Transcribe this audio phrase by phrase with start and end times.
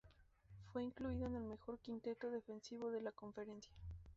[0.73, 3.71] Fue incluido en el mejor quinteto defensivo de la conferencia.